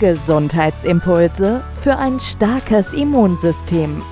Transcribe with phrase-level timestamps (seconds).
[0.00, 4.02] Gesundheitsimpulse für ein starkes Immunsystem.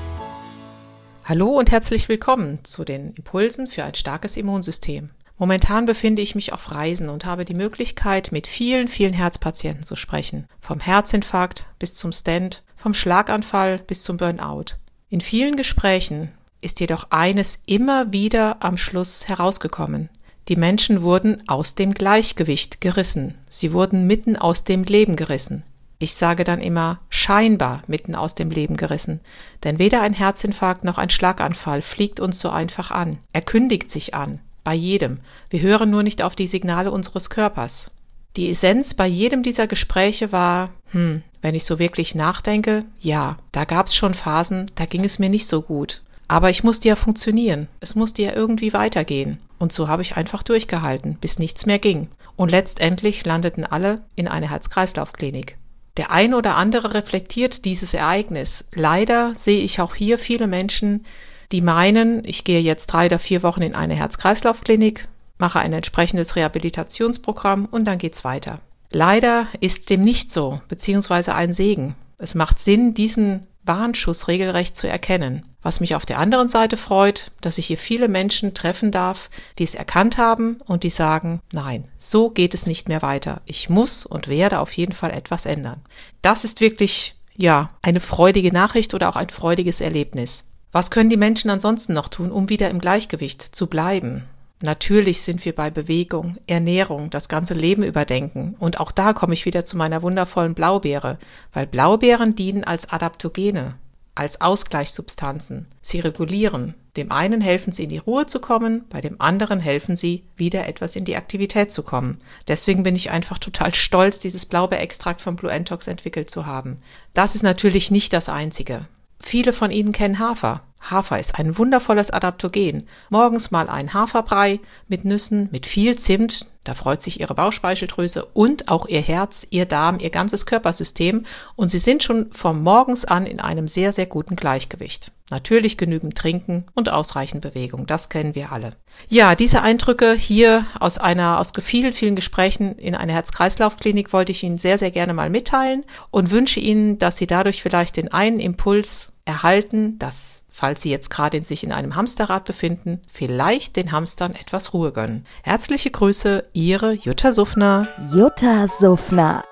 [1.24, 5.08] Hallo und herzlich willkommen zu den Impulsen für ein starkes Immunsystem.
[5.38, 9.96] Momentan befinde ich mich auf Reisen und habe die Möglichkeit, mit vielen, vielen Herzpatienten zu
[9.96, 10.46] sprechen.
[10.60, 14.74] Vom Herzinfarkt bis zum Stent, vom Schlaganfall bis zum Burnout.
[15.08, 20.10] In vielen Gesprächen ist jedoch eines immer wieder am Schluss herausgekommen.
[20.48, 23.36] Die Menschen wurden aus dem Gleichgewicht gerissen.
[23.48, 25.62] Sie wurden mitten aus dem Leben gerissen.
[26.00, 29.20] Ich sage dann immer scheinbar mitten aus dem Leben gerissen,
[29.64, 33.18] denn weder ein Herzinfarkt noch ein Schlaganfall fliegt uns so einfach an.
[33.32, 35.18] Er kündigt sich an, bei jedem.
[35.50, 37.90] Wir hören nur nicht auf die Signale unseres Körpers.
[38.36, 43.64] Die Essenz bei jedem dieser Gespräche war, hm, wenn ich so wirklich nachdenke, ja, da
[43.64, 46.02] gab's schon Phasen, da ging es mir nicht so gut.
[46.28, 47.66] Aber ich musste ja funktionieren.
[47.80, 49.40] Es musste ja irgendwie weitergehen.
[49.58, 52.08] Und so habe ich einfach durchgehalten, bis nichts mehr ging.
[52.36, 55.56] Und letztendlich landeten alle in einer Herz-Kreislauf-Klinik.
[55.98, 58.64] Der ein oder andere reflektiert dieses Ereignis.
[58.72, 61.04] Leider sehe ich auch hier viele Menschen,
[61.50, 66.36] die meinen, ich gehe jetzt drei oder vier Wochen in eine Herz-Kreislauf-Klinik, mache ein entsprechendes
[66.36, 68.60] Rehabilitationsprogramm und dann geht's weiter.
[68.92, 71.96] Leider ist dem nicht so, beziehungsweise ein Segen.
[72.18, 75.47] Es macht Sinn, diesen Warnschuss regelrecht zu erkennen.
[75.62, 79.64] Was mich auf der anderen Seite freut, dass ich hier viele Menschen treffen darf, die
[79.64, 83.40] es erkannt haben und die sagen, nein, so geht es nicht mehr weiter.
[83.44, 85.82] Ich muss und werde auf jeden Fall etwas ändern.
[86.22, 90.44] Das ist wirklich, ja, eine freudige Nachricht oder auch ein freudiges Erlebnis.
[90.70, 94.24] Was können die Menschen ansonsten noch tun, um wieder im Gleichgewicht zu bleiben?
[94.60, 98.56] Natürlich sind wir bei Bewegung, Ernährung, das ganze Leben überdenken.
[98.58, 101.18] Und auch da komme ich wieder zu meiner wundervollen Blaubeere,
[101.52, 103.76] weil Blaubeeren dienen als Adaptogene,
[104.18, 105.66] als Ausgleichssubstanzen.
[105.80, 106.74] Sie regulieren.
[106.96, 110.66] Dem einen helfen sie in die Ruhe zu kommen, bei dem anderen helfen sie, wieder
[110.66, 112.18] etwas in die Aktivität zu kommen.
[112.48, 116.78] Deswegen bin ich einfach total stolz, dieses Blaubeerextrakt von Blue Entox entwickelt zu haben.
[117.14, 118.88] Das ist natürlich nicht das einzige.
[119.20, 120.62] Viele von Ihnen kennen Hafer.
[120.90, 122.88] Hafer ist ein wundervolles Adaptogen.
[123.10, 128.68] Morgens mal ein Haferbrei mit Nüssen, mit viel Zimt, da freut sich Ihre Bauchspeicheldrüse und
[128.68, 131.24] auch Ihr Herz, Ihr Darm, Ihr ganzes Körpersystem
[131.56, 135.10] und Sie sind schon vom Morgens an in einem sehr, sehr guten Gleichgewicht.
[135.30, 138.72] Natürlich genügend Trinken und ausreichend Bewegung, das kennen wir alle.
[139.08, 144.42] Ja, diese Eindrücke hier aus einer, aus vielen, vielen Gesprächen in einer Herz-Kreislauf-Klinik wollte ich
[144.42, 148.40] Ihnen sehr, sehr gerne mal mitteilen und wünsche Ihnen, dass Sie dadurch vielleicht den einen
[148.40, 153.92] Impuls erhalten, dass, falls Sie jetzt gerade in sich in einem Hamsterrad befinden, vielleicht den
[153.92, 155.26] Hamstern etwas Ruhe gönnen.
[155.42, 157.88] Herzliche Grüße, Ihre Jutta Suffner.
[158.12, 159.44] Jutta Suffner.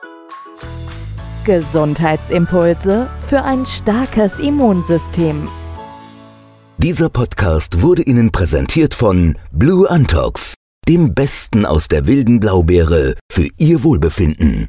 [1.44, 5.48] Gesundheitsimpulse für ein starkes Immunsystem.
[6.78, 10.54] Dieser Podcast wurde Ihnen präsentiert von Blue Antox,
[10.88, 14.68] dem Besten aus der wilden Blaubeere für Ihr Wohlbefinden.